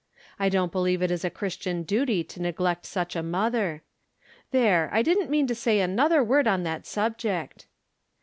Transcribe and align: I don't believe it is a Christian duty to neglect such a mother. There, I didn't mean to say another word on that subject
I 0.39 0.49
don't 0.49 0.71
believe 0.71 1.03
it 1.03 1.11
is 1.11 1.23
a 1.23 1.29
Christian 1.29 1.83
duty 1.83 2.23
to 2.23 2.41
neglect 2.41 2.87
such 2.87 3.15
a 3.15 3.21
mother. 3.21 3.83
There, 4.49 4.89
I 4.91 5.03
didn't 5.03 5.29
mean 5.29 5.45
to 5.45 5.53
say 5.53 5.79
another 5.79 6.23
word 6.23 6.47
on 6.47 6.63
that 6.63 6.87
subject 6.87 7.67